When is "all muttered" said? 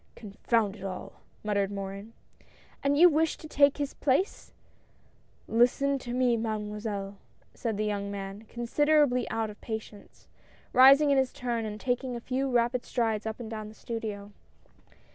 0.83-1.69